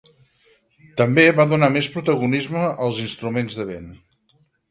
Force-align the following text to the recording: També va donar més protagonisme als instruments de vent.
També 1.01 1.25
va 1.39 1.45
donar 1.51 1.69
més 1.75 1.89
protagonisme 1.97 2.65
als 2.87 3.03
instruments 3.05 3.61
de 3.61 3.67
vent. 3.73 3.89